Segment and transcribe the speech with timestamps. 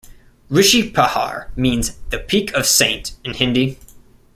[0.49, 3.77] Rishi Pahar means 'The Peak of Saint' in Hindi.